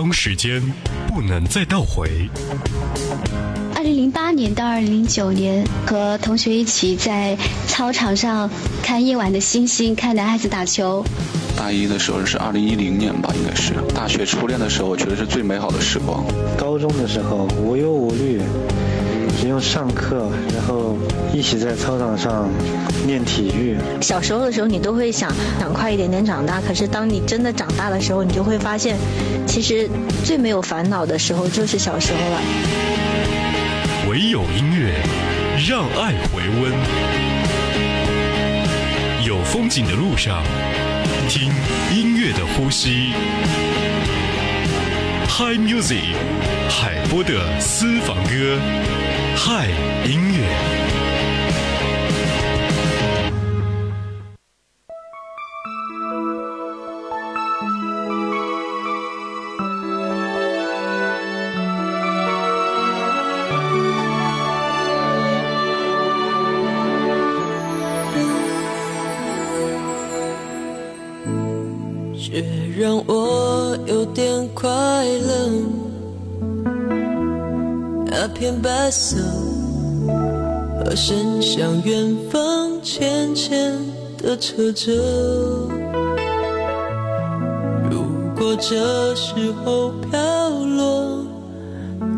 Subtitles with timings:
[0.00, 0.62] 当时间
[1.08, 2.08] 不能再倒回。
[3.74, 7.36] 二零零八年到二零零九年，和同学一起在
[7.66, 8.48] 操场上
[8.80, 11.04] 看夜晚的星星，看男孩子打球。
[11.56, 16.24] 大一的时候是二零一零年吧，应该是大学初恋的时候，我觉得是最美好的时光。
[16.56, 18.40] 高中的时候无忧无虑，
[19.40, 20.98] 只用上课，然后
[21.32, 22.50] 一起在操场上
[23.06, 23.76] 练体育。
[24.00, 28.96] 小时候的时候，你都会想想快一点点长大，可是当你真的长大的时候，你就会发现，
[29.46, 29.88] 其实
[30.24, 32.40] 最没有烦恼的时候就是小时候了。
[34.10, 34.92] 唯有音乐
[35.68, 36.72] 让爱回温，
[39.24, 40.42] 有风景的路上，
[41.28, 41.52] 听
[41.94, 43.12] 音乐的呼吸。
[45.28, 46.16] Hi Music，
[46.68, 48.58] 海波的私房歌
[49.38, 49.70] ，Hi
[50.04, 50.78] 音乐。
[72.14, 72.44] 却
[72.78, 75.88] 让我有点快乐。
[78.20, 79.16] 那片白色，
[84.28, 84.92] 的车辙。
[87.90, 88.04] 如
[88.36, 89.32] 果这时
[89.64, 91.24] 候飘落，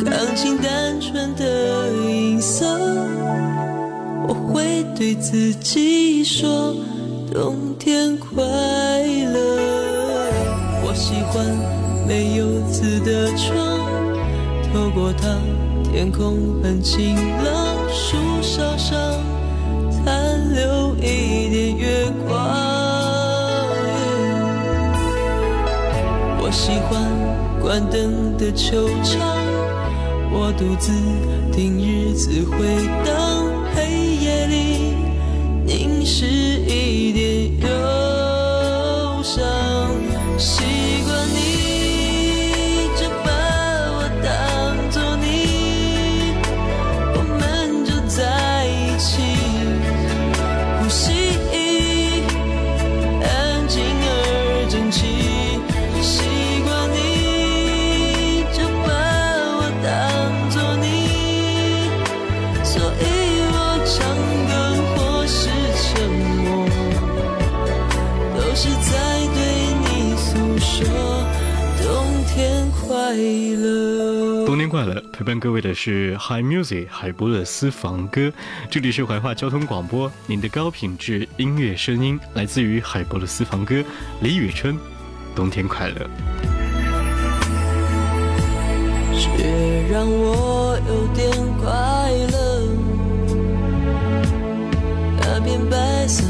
[0.05, 2.67] 钢琴单纯的音色，
[4.27, 6.75] 我会对自己说：
[7.33, 9.61] 冬天快乐。
[10.83, 11.47] 我喜欢
[12.09, 13.55] 没有字的窗，
[14.73, 15.39] 透过它，
[15.93, 18.99] 天空很晴朗，树梢上
[26.51, 27.01] 我喜欢
[27.61, 29.21] 关灯的球场，
[30.33, 30.91] 我独自
[31.53, 34.97] 听日子回荡，黑夜里
[35.65, 37.20] 凝视一点
[74.71, 78.33] 快乐，陪伴各位的是 High Music 海波的私房歌。
[78.71, 83.83] 这里是怀化交通广播，您的高品质音乐声音来自于海波的私房歌。
[84.21, 84.79] 李宇春，
[85.35, 86.09] 冬天快乐。
[89.19, 91.69] 却让我有点快
[92.31, 92.69] 乐，
[95.21, 96.23] 那片白色，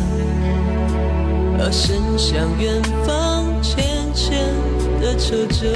[1.59, 3.45] 而伸向远方。
[3.63, 3.85] 浅
[4.15, 4.49] 浅
[5.01, 5.69] 的车辙，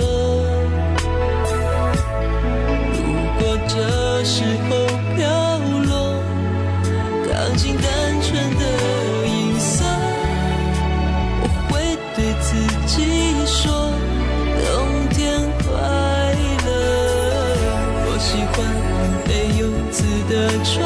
[19.27, 20.83] 没有字的窗，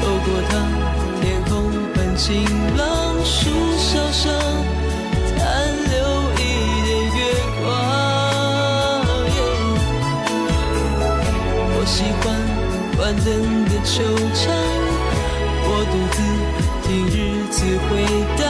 [0.00, 0.52] 透过它，
[1.20, 1.50] 天空
[1.94, 2.44] 很晴
[2.76, 2.84] 朗，
[3.24, 4.32] 树梢上
[5.26, 5.36] 残
[5.90, 5.94] 留
[6.36, 6.40] 一
[6.84, 7.18] 点月
[7.60, 7.62] 光。
[11.72, 11.76] 我。
[11.86, 12.22] 喜欢
[12.96, 13.28] 关灯
[13.64, 13.92] 的球
[14.32, 14.46] 场，
[15.66, 16.18] 我独自
[16.86, 17.18] 听日
[17.50, 17.58] 子
[17.88, 17.90] 回
[18.38, 18.44] 荡，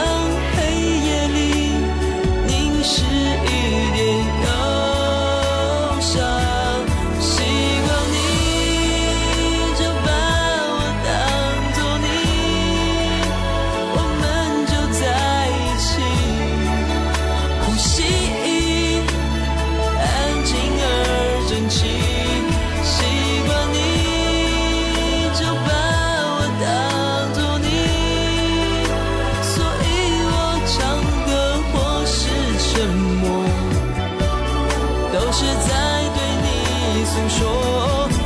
[37.11, 38.19] 诉说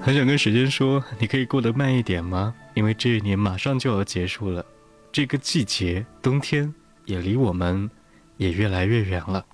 [0.00, 2.54] 很想跟时间说，你可以过得慢一点吗？
[2.72, 4.64] 因为这一年马上就要结束了，
[5.12, 6.72] 这个季节，冬天
[7.04, 7.90] 也离我们
[8.38, 9.44] 也越来越远了。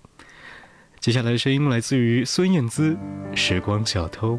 [1.00, 2.96] 接下来的声音来自于孙燕姿，
[3.36, 4.34] 《时光小偷》。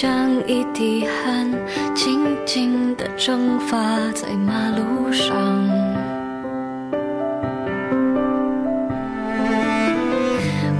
[0.00, 1.50] 像一滴汗，
[1.92, 3.76] 静静地蒸发
[4.12, 5.36] 在马路上。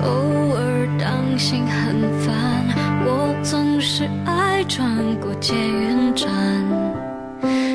[0.05, 2.65] 偶尔当心很烦，
[3.05, 6.31] 我总是爱转过捷运站，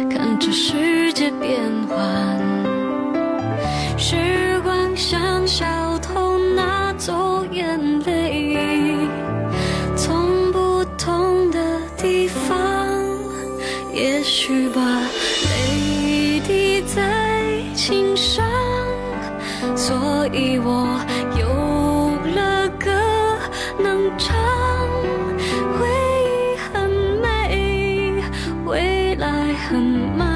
[0.10, 1.60] 看着世界变
[1.90, 2.40] 幻。
[3.98, 5.66] 时光像小
[6.00, 7.93] 偷拿走眼
[29.74, 29.82] 很
[30.16, 30.33] 慢，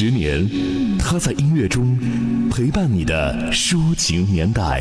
[0.00, 0.48] 十年，
[0.96, 1.98] 他在音乐中
[2.52, 4.80] 陪伴你的抒情年代。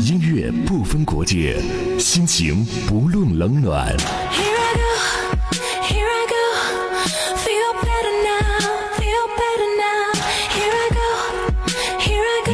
[0.00, 1.60] 音乐不分国界，
[1.98, 3.94] 心情不论冷暖。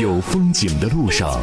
[0.02, 1.38] 有风景的路上，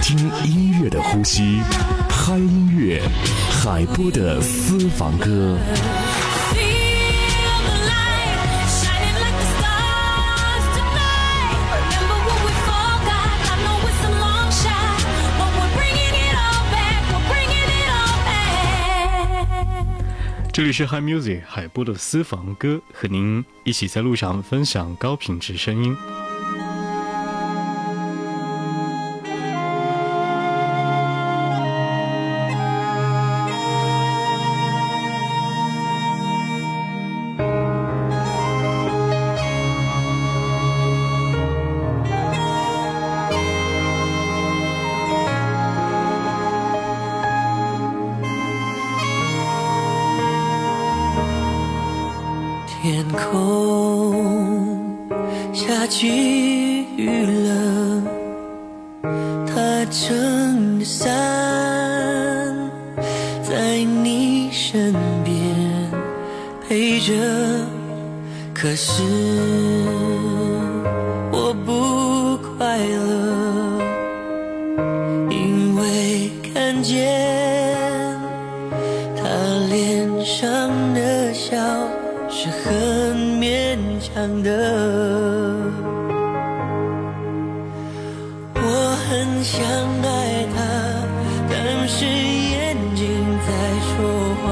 [0.00, 1.60] 听音乐的呼吸，
[2.08, 3.02] 嗨音乐，
[3.50, 5.58] 海波的私房歌。
[20.60, 25.96] 这里是 Hi Music 海波的私房歌，和您一起在路上分享高品质声音。
[60.02, 61.10] 撑着伞
[63.42, 65.34] 在你身边
[66.66, 67.12] 陪着，
[68.54, 69.02] 可是
[71.30, 73.78] 我不快乐，
[75.28, 78.16] 因为看见
[79.16, 79.22] 他
[79.68, 81.58] 脸上的笑。
[82.32, 84.48] 是很勉强的，
[89.10, 89.60] 很想
[90.04, 90.62] 爱他，
[91.50, 93.08] 但是眼睛
[93.44, 93.50] 在
[93.82, 93.96] 说
[94.40, 94.46] 谎，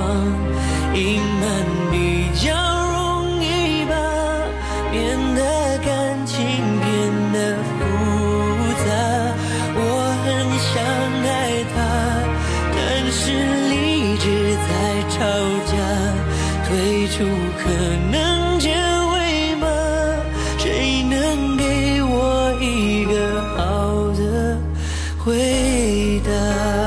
[25.29, 26.78] 回答？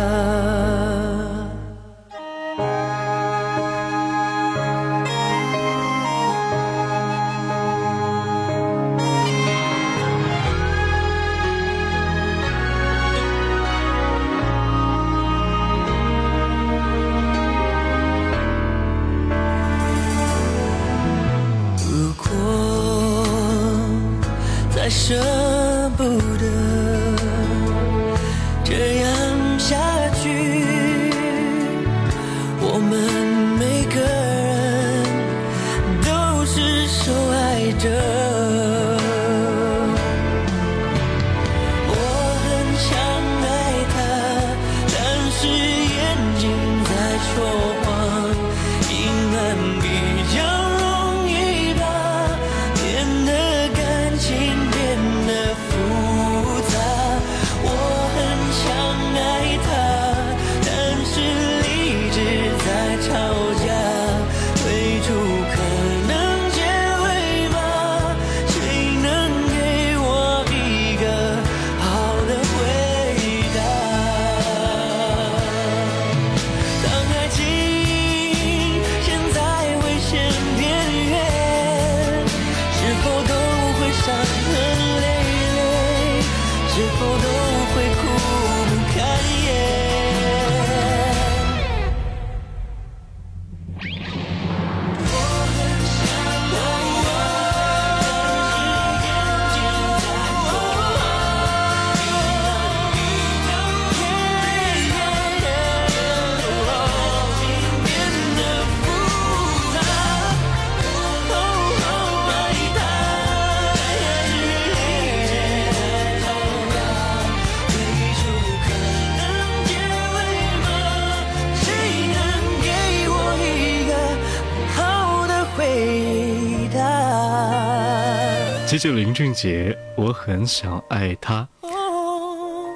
[128.72, 131.46] 接着林俊杰，我很想爱他。
[131.60, 132.70] 哦，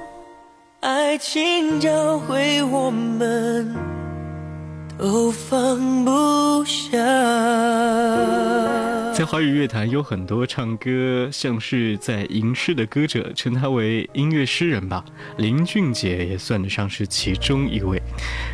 [0.80, 3.74] 爱情教会我们
[4.98, 6.98] 都放不下。
[9.16, 15.02] 在华语乐坛有很多唱歌像是在吟诗的歌者，称他为音乐诗人吧。
[15.38, 17.98] 林俊杰也算得上是其中一位。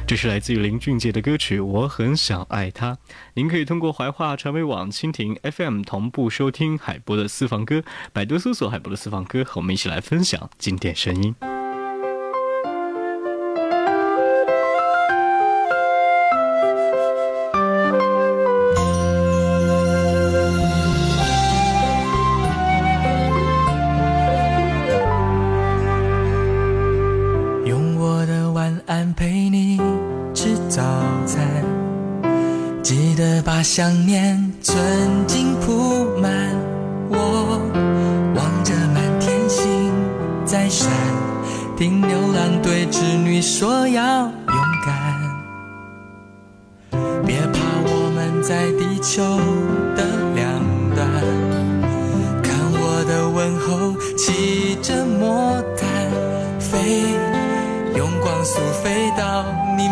[0.06, 2.92] 这是来自于林俊杰的歌曲《我很想爱他》。
[3.34, 11.34] 您可以通过怀化传媒网、蜻蜓 FM 同步收听海波的私房歌，百度搜索海波的私房歌，和我们一起来分享经典声音。
[30.74, 30.80] 早
[31.26, 31.46] 餐，
[32.82, 34.82] 记得把想念存
[35.26, 36.32] 进铺满。
[37.10, 37.60] 我
[38.34, 39.92] 望着满天星
[40.46, 40.90] 在闪，
[41.76, 44.32] 听牛郎对织女说要勇
[44.82, 45.20] 敢。
[47.26, 49.22] 别怕，我们在地球
[49.94, 50.02] 的
[50.34, 50.58] 两
[50.96, 51.06] 端。
[52.42, 55.86] 看我的问候，骑着魔毯
[56.58, 57.04] 飞，
[57.94, 59.44] 用光速飞到
[59.76, 59.86] 你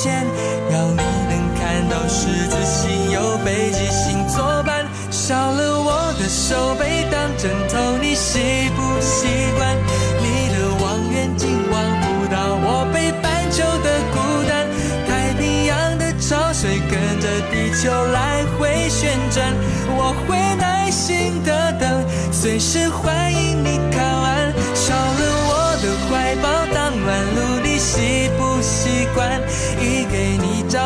[0.00, 0.24] 前，
[0.70, 4.86] 要你能看到十字星有北极星作伴。
[5.10, 9.26] 少了我的手背当枕头，你习不习
[9.56, 9.76] 惯？
[10.22, 14.68] 你的望远镜望不到我北半球的孤单，
[15.08, 19.52] 太平洋的潮水跟着地球来回旋转，
[19.96, 23.80] 我会耐心的等，随时欢迎你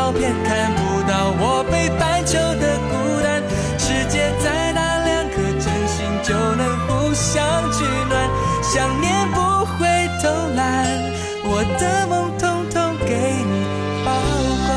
[0.03, 2.91] 照片看不到我北半球的孤
[3.23, 3.41] 单，
[3.79, 7.41] 世界再大，两颗真心就能互相
[7.71, 8.29] 取暖，
[8.61, 9.87] 想念不会
[10.21, 10.61] 偷懒，
[11.45, 13.15] 我的梦统统给
[13.47, 13.63] 你
[14.03, 14.11] 保
[14.67, 14.75] 管。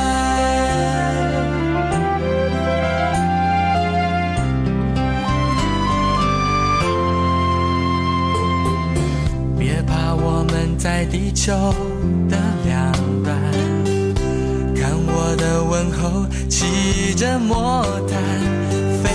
[9.58, 11.74] 别怕，我们在地球
[15.76, 18.18] 问候，骑着魔毯
[19.02, 19.10] 飞，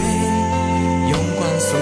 [1.10, 1.76] 用光速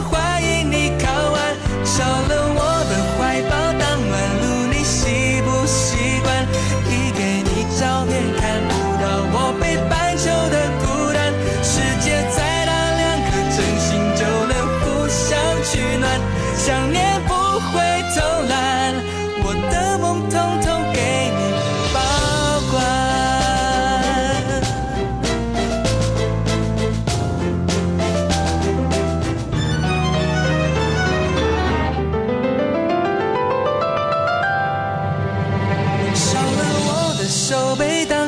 [0.00, 1.56] 欢迎你靠岸。
[1.84, 2.57] 少了